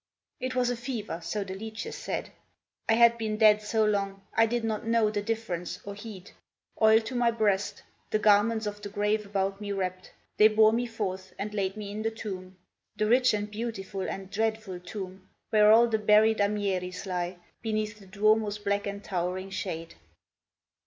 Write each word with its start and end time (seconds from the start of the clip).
It 0.39 0.55
was 0.55 0.71
a 0.71 0.75
fever, 0.75 1.19
so 1.21 1.43
the 1.43 1.53
leeches 1.53 1.95
said. 1.95 2.31
I 2.89 2.93
had 2.95 3.19
been 3.19 3.37
dead 3.37 3.61
so 3.61 3.85
long, 3.85 4.23
I 4.33 4.47
did 4.47 4.63
not 4.63 4.87
know 4.87 5.11
The 5.11 5.21
difference, 5.21 5.77
or 5.85 5.93
heed. 5.93 6.31
Oil 6.81 7.01
on 7.11 7.17
my 7.19 7.29
breast, 7.29 7.83
The 8.09 8.17
garments 8.17 8.65
of 8.65 8.81
the 8.81 8.89
grave 8.89 9.27
about 9.27 9.61
me 9.61 9.71
wrapped, 9.73 10.11
They 10.37 10.47
bore 10.47 10.73
me 10.73 10.87
forth, 10.87 11.35
and 11.37 11.53
laid 11.53 11.77
me 11.77 11.91
in 11.91 12.01
the 12.01 12.09
tomb. 12.09 12.57
The 12.95 13.05
rich 13.05 13.31
and 13.35 13.51
beautiful 13.51 14.01
and 14.09 14.31
dreadful 14.31 14.79
tomb, 14.79 15.29
Where 15.51 15.71
all 15.71 15.85
the 15.87 15.99
buried 15.99 16.41
Amteris 16.41 17.05
lie, 17.05 17.37
Beneath 17.61 17.99
the 17.99 18.07
Duomo's 18.07 18.57
black 18.57 18.87
and 18.87 19.03
towering 19.03 19.51
shade. 19.51 19.93